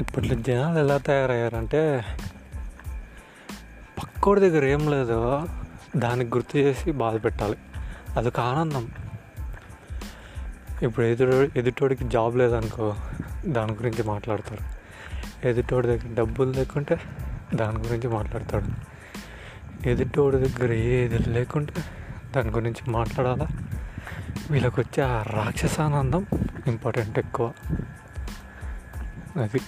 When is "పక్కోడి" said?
3.98-4.40